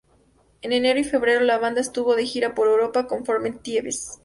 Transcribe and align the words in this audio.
En 0.63 0.73
enero 0.73 0.99
y 0.99 1.03
febrero, 1.03 1.41
la 1.45 1.59
banda 1.59 1.79
estuvo 1.79 2.15
de 2.15 2.25
gira 2.25 2.55
por 2.55 2.67
Europa 2.67 3.05
con 3.05 3.23
Former 3.23 3.59
Thieves. 3.59 4.19